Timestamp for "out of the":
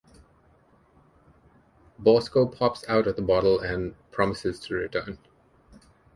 2.89-3.21